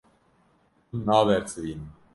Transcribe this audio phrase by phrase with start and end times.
[0.91, 1.89] Hûn nabersivînin.